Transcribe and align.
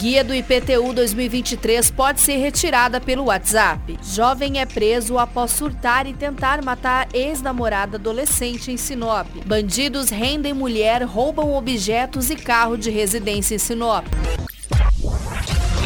Guia 0.00 0.24
do 0.24 0.34
IPTU 0.34 0.94
2023 0.94 1.90
pode 1.90 2.22
ser 2.22 2.38
retirada 2.38 2.98
pelo 2.98 3.24
WhatsApp. 3.24 3.98
Jovem 4.02 4.58
é 4.58 4.64
preso 4.64 5.18
após 5.18 5.50
surtar 5.50 6.06
e 6.06 6.14
tentar 6.14 6.64
matar 6.64 7.06
ex-namorada 7.12 7.98
adolescente 7.98 8.72
em 8.72 8.78
Sinop. 8.78 9.26
Bandidos 9.44 10.08
rendem 10.08 10.54
mulher, 10.54 11.02
roubam 11.02 11.52
objetos 11.52 12.30
e 12.30 12.36
carro 12.36 12.78
de 12.78 12.88
residência 12.88 13.54
em 13.54 13.58
Sinop. 13.58 14.06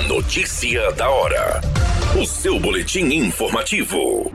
Notícia 0.06 0.92
da 0.92 1.10
hora. 1.10 1.60
O 2.16 2.24
seu 2.24 2.60
boletim 2.60 3.06
informativo. 3.06 4.30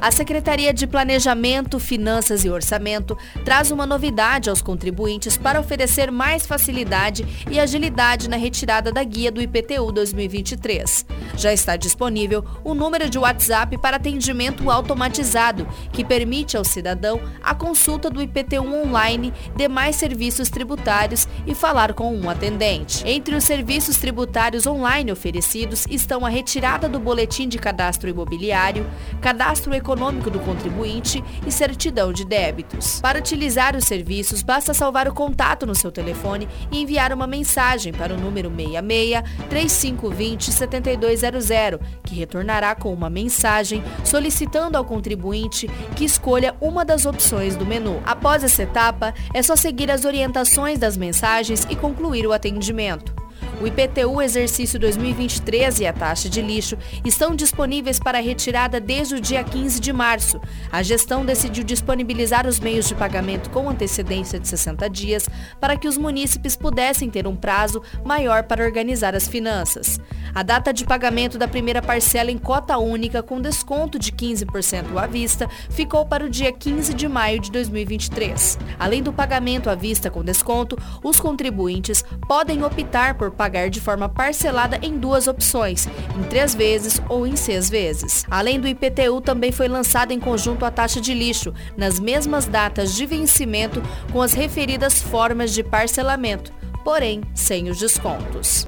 A 0.00 0.10
Secretaria 0.10 0.72
de 0.72 0.86
Planejamento, 0.86 1.78
Finanças 1.78 2.42
e 2.42 2.48
Orçamento 2.48 3.18
traz 3.44 3.70
uma 3.70 3.84
novidade 3.84 4.48
aos 4.48 4.62
contribuintes 4.62 5.36
para 5.36 5.60
oferecer 5.60 6.10
mais 6.10 6.46
facilidade 6.46 7.26
e 7.50 7.60
agilidade 7.60 8.26
na 8.26 8.38
retirada 8.38 8.90
da 8.90 9.04
guia 9.04 9.30
do 9.30 9.42
IPTU 9.42 9.92
2023. 9.92 11.04
Já 11.36 11.52
está 11.52 11.76
disponível 11.76 12.42
o 12.64 12.72
número 12.72 13.10
de 13.10 13.18
WhatsApp 13.18 13.76
para 13.76 13.98
atendimento 13.98 14.70
automatizado, 14.70 15.68
que 15.92 16.02
permite 16.02 16.56
ao 16.56 16.64
cidadão 16.64 17.20
a 17.42 17.54
consulta 17.54 18.08
do 18.08 18.22
IPTU 18.22 18.72
online, 18.72 19.34
demais 19.54 19.96
serviços 19.96 20.48
tributários 20.48 21.28
e 21.46 21.54
falar 21.54 21.92
com 21.92 22.16
um 22.16 22.30
atendente. 22.30 23.06
Entre 23.06 23.34
os 23.34 23.44
serviços 23.44 23.98
tributários 23.98 24.66
online 24.66 25.12
oferecidos 25.12 25.84
estão 25.90 26.24
a 26.24 26.30
retirada 26.30 26.88
do 26.88 26.98
boletim 26.98 27.46
de 27.46 27.58
cadastro 27.58 28.08
imobiliário, 28.08 28.86
cadastro 29.20 29.74
econômico 29.74 29.89
econômico 29.90 30.30
do 30.30 30.38
contribuinte 30.40 31.22
e 31.44 31.50
certidão 31.50 32.12
de 32.12 32.24
débitos. 32.24 33.00
Para 33.00 33.18
utilizar 33.18 33.74
os 33.74 33.84
serviços, 33.84 34.42
basta 34.42 34.72
salvar 34.72 35.08
o 35.08 35.12
contato 35.12 35.66
no 35.66 35.74
seu 35.74 35.90
telefone 35.90 36.48
e 36.70 36.80
enviar 36.80 37.12
uma 37.12 37.26
mensagem 37.26 37.92
para 37.92 38.14
o 38.14 38.16
número 38.16 38.48
66 38.48 39.22
3520 39.48 40.52
7200, 40.52 41.80
que 42.04 42.14
retornará 42.14 42.74
com 42.74 42.92
uma 42.92 43.10
mensagem 43.10 43.82
solicitando 44.04 44.78
ao 44.78 44.84
contribuinte 44.84 45.68
que 45.96 46.04
escolha 46.04 46.54
uma 46.60 46.84
das 46.84 47.04
opções 47.04 47.56
do 47.56 47.66
menu. 47.66 48.00
Após 48.04 48.44
essa 48.44 48.62
etapa, 48.62 49.12
é 49.34 49.42
só 49.42 49.56
seguir 49.56 49.90
as 49.90 50.04
orientações 50.04 50.78
das 50.78 50.96
mensagens 50.96 51.66
e 51.68 51.74
concluir 51.74 52.26
o 52.26 52.32
atendimento. 52.32 53.19
O 53.60 53.66
IPTU 53.66 54.22
exercício 54.22 54.78
2023 54.78 55.80
e 55.80 55.86
a 55.86 55.92
taxa 55.92 56.30
de 56.30 56.40
lixo 56.40 56.78
estão 57.04 57.36
disponíveis 57.36 57.98
para 57.98 58.18
retirada 58.18 58.80
desde 58.80 59.16
o 59.16 59.20
dia 59.20 59.44
15 59.44 59.78
de 59.78 59.92
março. 59.92 60.40
A 60.72 60.82
gestão 60.82 61.26
decidiu 61.26 61.62
disponibilizar 61.62 62.46
os 62.46 62.58
meios 62.58 62.88
de 62.88 62.94
pagamento 62.94 63.50
com 63.50 63.68
antecedência 63.68 64.40
de 64.40 64.48
60 64.48 64.88
dias 64.88 65.28
para 65.60 65.76
que 65.76 65.86
os 65.86 65.98
munícipes 65.98 66.56
pudessem 66.56 67.10
ter 67.10 67.26
um 67.26 67.36
prazo 67.36 67.82
maior 68.02 68.44
para 68.44 68.64
organizar 68.64 69.14
as 69.14 69.28
finanças. 69.28 70.00
A 70.34 70.42
data 70.42 70.72
de 70.72 70.84
pagamento 70.84 71.36
da 71.36 71.48
primeira 71.48 71.82
parcela 71.82 72.30
em 72.30 72.38
cota 72.38 72.78
única 72.78 73.22
com 73.22 73.40
desconto 73.40 73.98
de 73.98 74.12
15% 74.12 74.96
à 74.96 75.06
vista 75.06 75.48
ficou 75.70 76.06
para 76.06 76.24
o 76.24 76.30
dia 76.30 76.52
15 76.52 76.94
de 76.94 77.08
maio 77.08 77.40
de 77.40 77.50
2023. 77.50 78.58
Além 78.78 79.02
do 79.02 79.12
pagamento 79.12 79.68
à 79.68 79.74
vista 79.74 80.10
com 80.10 80.22
desconto, 80.22 80.76
os 81.02 81.18
contribuintes 81.18 82.04
podem 82.28 82.62
optar 82.62 83.14
por 83.14 83.30
pagar 83.30 83.70
de 83.70 83.80
forma 83.80 84.08
parcelada 84.08 84.78
em 84.82 84.98
duas 84.98 85.26
opções, 85.26 85.88
em 86.18 86.22
três 86.24 86.54
vezes 86.54 87.02
ou 87.08 87.26
em 87.26 87.36
seis 87.36 87.68
vezes. 87.68 88.24
Além 88.30 88.60
do 88.60 88.68
IPTU, 88.68 89.20
também 89.20 89.50
foi 89.50 89.68
lançada 89.68 90.14
em 90.14 90.20
conjunto 90.20 90.64
a 90.64 90.70
taxa 90.70 91.00
de 91.00 91.12
lixo, 91.12 91.52
nas 91.76 91.98
mesmas 91.98 92.46
datas 92.46 92.94
de 92.94 93.06
vencimento, 93.06 93.82
com 94.12 94.22
as 94.22 94.32
referidas 94.32 95.02
formas 95.02 95.52
de 95.52 95.62
parcelamento, 95.62 96.52
porém 96.84 97.22
sem 97.34 97.68
os 97.68 97.78
descontos. 97.78 98.66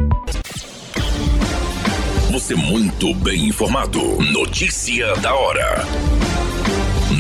Você 2.33 2.55
muito 2.55 3.13
bem 3.17 3.49
informado. 3.49 4.01
Notícia 4.33 5.15
da 5.17 5.35
hora. 5.35 5.85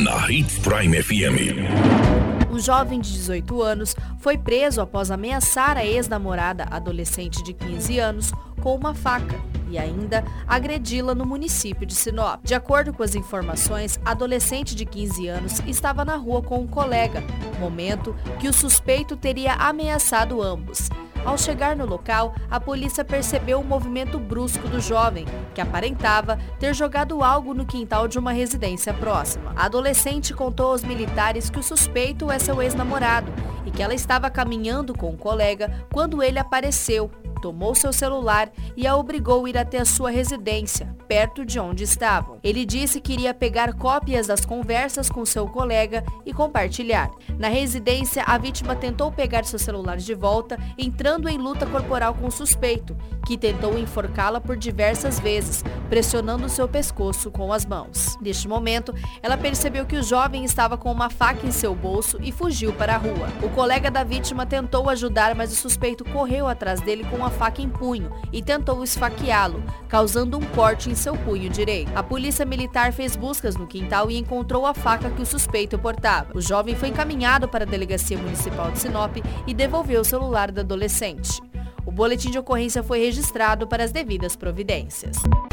Na 0.03 0.31
Hits 0.31 0.59
Prime 0.61 1.03
FM 1.03 2.33
um 2.51 2.59
jovem 2.59 3.01
de 3.01 3.11
18 3.13 3.63
anos 3.63 3.97
foi 4.19 4.37
preso 4.37 4.83
após 4.83 5.11
ameaçar 5.11 5.79
a 5.79 5.87
ex-namorada 5.87 6.67
adolescente 6.71 7.43
de 7.43 7.55
15 7.55 7.99
anos 7.99 8.33
com 8.61 8.75
uma 8.75 8.95
faca 8.95 9.41
e 9.71 9.79
ainda 9.79 10.23
agredi-la 10.47 11.15
no 11.15 11.25
município 11.25 11.87
de 11.87 11.95
Sinop. 11.95 12.45
De 12.45 12.55
acordo 12.55 12.93
com 12.93 13.03
as 13.03 13.15
informações, 13.15 13.99
a 14.05 14.11
adolescente 14.11 14.75
de 14.75 14.85
15 14.85 15.29
anos 15.29 15.61
estava 15.67 16.05
na 16.05 16.17
rua 16.17 16.43
com 16.43 16.61
um 16.61 16.67
colega, 16.67 17.23
momento 17.59 18.15
que 18.39 18.49
o 18.49 18.53
suspeito 18.53 19.17
teria 19.17 19.55
ameaçado 19.55 20.43
ambos. 20.43 20.91
Ao 21.25 21.39
chegar 21.39 21.77
no 21.77 21.87
local, 21.87 22.35
a 22.51 22.59
polícia 22.59 23.05
percebeu 23.05 23.61
um 23.61 23.65
movimento 23.65 24.19
brusco 24.19 24.67
do 24.67 24.81
jovem, 24.81 25.25
que 25.55 25.61
aparentava 25.61 26.39
ter 26.59 26.75
jogado 26.75 27.23
algo 27.23 27.55
no 27.55 27.65
quintal 27.65 28.09
de 28.09 28.19
uma 28.19 28.33
residência 28.33 28.93
próxima. 28.93 29.53
A 29.55 29.67
adolescente 29.67 30.35
contou 30.35 30.73
aos 30.73 30.83
militares 30.83 31.49
que 31.49 31.61
o 31.61 31.63
suspeito 31.63 32.31
é 32.31 32.39
seu 32.39 32.61
ex-namorado 32.61 33.33
e 33.65 33.71
que 33.71 33.83
ela 33.83 33.95
estava 33.95 34.29
caminhando 34.29 34.95
com 34.95 35.11
um 35.11 35.17
colega 35.17 35.87
quando 35.93 36.23
ele 36.23 36.41
apareceu 36.41 37.11
tomou 37.43 37.75
seu 37.75 37.93
celular 37.93 38.51
e 38.77 38.87
a 38.87 38.97
obrigou 38.97 39.45
a 39.45 39.51
ir 39.51 39.59
até 39.59 39.81
a 39.81 39.85
sua 39.85 40.11
residência, 40.11 40.97
perto 41.09 41.45
de 41.45 41.59
onde 41.59 41.83
estavam. 41.83 42.39
Ele 42.43 42.65
disse 42.65 43.01
que 43.01 43.13
iria 43.13 43.35
pegar 43.35 43.75
cópias 43.75 44.29
das 44.29 44.47
conversas 44.47 45.11
com 45.11 45.27
seu 45.27 45.49
colega 45.49 46.05
e 46.25 46.33
compartilhar. 46.33 47.11
Na 47.37 47.49
residência, 47.49 48.23
a 48.25 48.39
vítima 48.39 48.77
tentou 48.77 49.11
pegar 49.11 49.45
seu 49.45 49.59
celular 49.59 49.97
de 49.97 50.15
volta, 50.15 50.57
entrando 50.79 51.29
em 51.29 51.37
luta 51.37 51.67
corporal 51.67 52.15
com 52.15 52.29
o 52.29 52.31
suspeito, 52.31 52.97
que 53.27 53.37
tentou 53.37 53.77
enforcá-la 53.77 54.41
por 54.41 54.57
diversas 54.57 55.19
vezes, 55.19 55.65
pressionando 55.89 56.49
seu 56.49 56.69
pescoço 56.69 57.31
com 57.31 57.53
as 57.53 57.67
mãos. 57.67 58.17
Neste 58.21 58.47
momento, 58.47 58.95
ela 59.21 59.37
percebeu 59.37 59.85
que 59.85 59.97
o 59.97 60.03
jovem 60.03 60.45
estava 60.45 60.79
com 60.79 60.93
uma 60.93 61.11
faca 61.11 61.45
em 61.45 61.51
seu 61.51 61.75
bolso 61.75 62.19
e 62.23 62.31
fugiu 62.31 62.73
para 62.73 62.95
a 62.95 62.99
rua. 62.99 63.29
O 63.43 63.51
colega 63.51 63.91
da 63.91 64.05
vítima 64.05 64.47
tentou 64.47 64.89
ajudar, 64.89 65.35
mas 65.35 65.53
o 65.53 65.57
suspeito 65.57 66.05
correu 66.05 66.47
atrás 66.47 66.81
dele 66.81 67.05
com 67.11 67.25
a 67.25 67.32
faca 67.33 67.61
em 67.61 67.69
punho 67.69 68.13
e 68.33 68.43
tentou 68.43 68.85
esfaqueá-lo, 68.85 69.63
causando 69.89 70.39
um 70.39 70.41
corte 70.41 70.91
em 70.91 70.95
seu 70.95 71.17
punho 71.17 71.51
direito. 71.51 71.91
A 71.97 72.03
polícia 72.03 72.45
militar 72.45 72.93
fez 72.93 73.17
buscas 73.17 73.57
no 73.57 73.67
quintal 73.67 74.11
e 74.11 74.17
encontrou 74.17 74.65
a 74.65 74.75
faca 74.75 75.11
que 75.11 75.23
o 75.23 75.27
suspeito 75.27 75.79
portava. 75.79 76.31
O 76.35 76.41
jovem 76.41 76.77
foi 76.77 76.89
encaminhado 76.89 77.49
para 77.49 77.65
a 77.65 77.67
delegacia 77.69 78.19
municipal 78.19 78.71
de 78.71 78.79
Sinop 78.79 79.17
e 79.47 79.55
devolveu 79.55 80.03
o 80.03 80.05
celular 80.05 80.53
da 80.53 80.63
adolescente. 80.63 81.41
O 81.85 81.91
boletim 81.91 82.31
de 82.31 82.39
ocorrência 82.39 82.83
foi 82.83 83.01
registrado 83.01 83.67
para 83.67 83.83
as 83.83 83.91
devidas 83.91 84.37
providências. 84.37 85.17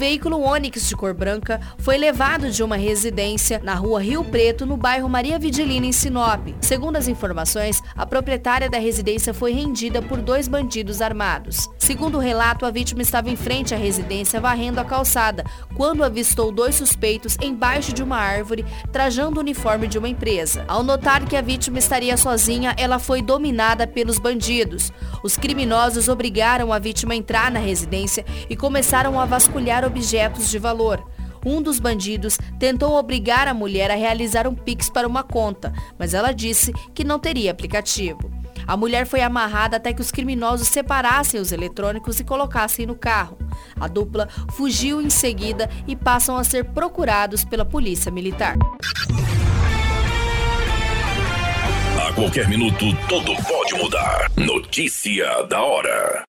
Veículo 0.00 0.40
Onix 0.40 0.88
de 0.88 0.96
cor 0.96 1.12
branca 1.12 1.60
foi 1.76 1.98
levado 1.98 2.50
de 2.50 2.62
uma 2.62 2.76
residência 2.76 3.60
na 3.62 3.74
rua 3.74 4.02
Rio 4.02 4.24
Preto, 4.24 4.64
no 4.64 4.74
bairro 4.74 5.10
Maria 5.10 5.38
Vidilina, 5.38 5.84
em 5.84 5.92
Sinop. 5.92 6.48
Segundo 6.58 6.96
as 6.96 7.06
informações, 7.06 7.82
a 7.94 8.06
proprietária 8.06 8.70
da 8.70 8.78
residência 8.78 9.34
foi 9.34 9.52
rendida 9.52 10.00
por 10.00 10.22
dois 10.22 10.48
bandidos 10.48 11.02
armados. 11.02 11.68
Segundo 11.76 12.16
o 12.16 12.20
relato, 12.20 12.64
a 12.64 12.70
vítima 12.70 13.02
estava 13.02 13.28
em 13.28 13.36
frente 13.36 13.74
à 13.74 13.76
residência 13.76 14.40
varrendo 14.40 14.80
a 14.80 14.86
calçada, 14.86 15.44
quando 15.76 16.02
avistou 16.02 16.50
dois 16.50 16.76
suspeitos 16.76 17.36
embaixo 17.38 17.92
de 17.92 18.02
uma 18.02 18.16
árvore, 18.16 18.64
trajando 18.90 19.36
o 19.36 19.40
uniforme 19.40 19.86
de 19.86 19.98
uma 19.98 20.08
empresa. 20.08 20.64
Ao 20.66 20.82
notar 20.82 21.26
que 21.26 21.36
a 21.36 21.42
vítima 21.42 21.78
estaria 21.78 22.16
sozinha, 22.16 22.74
ela 22.78 22.98
foi 22.98 23.20
dominada 23.20 23.86
pelos 23.86 24.18
bandidos. 24.18 24.90
Os 25.22 25.36
criminosos 25.36 26.08
obrigaram 26.08 26.72
a 26.72 26.78
vítima 26.78 27.12
a 27.12 27.16
entrar 27.16 27.50
na 27.50 27.60
residência 27.60 28.24
e 28.48 28.56
começaram 28.56 29.20
a 29.20 29.26
vasculhar 29.26 29.89
objetos 29.90 30.48
de 30.48 30.58
valor. 30.58 31.04
Um 31.44 31.60
dos 31.60 31.80
bandidos 31.80 32.38
tentou 32.58 32.94
obrigar 32.94 33.48
a 33.48 33.54
mulher 33.54 33.90
a 33.90 33.94
realizar 33.94 34.46
um 34.46 34.54
Pix 34.54 34.88
para 34.88 35.08
uma 35.08 35.22
conta, 35.22 35.72
mas 35.98 36.14
ela 36.14 36.32
disse 36.32 36.72
que 36.94 37.02
não 37.02 37.18
teria 37.18 37.50
aplicativo. 37.50 38.30
A 38.66 38.76
mulher 38.76 39.06
foi 39.06 39.20
amarrada 39.20 39.78
até 39.78 39.92
que 39.92 40.02
os 40.02 40.12
criminosos 40.12 40.68
separassem 40.68 41.40
os 41.40 41.50
eletrônicos 41.50 42.20
e 42.20 42.24
colocassem 42.24 42.86
no 42.86 42.94
carro. 42.94 43.36
A 43.80 43.88
dupla 43.88 44.28
fugiu 44.52 45.00
em 45.00 45.10
seguida 45.10 45.68
e 45.88 45.96
passam 45.96 46.36
a 46.36 46.44
ser 46.44 46.66
procurados 46.66 47.44
pela 47.44 47.64
polícia 47.64 48.12
militar. 48.12 48.56
A 52.06 52.12
qualquer 52.12 52.48
minuto, 52.48 52.84
tudo 53.08 53.34
pode 53.42 53.74
mudar. 53.82 54.30
Notícia 54.36 55.42
da 55.44 55.60
hora. 55.62 56.29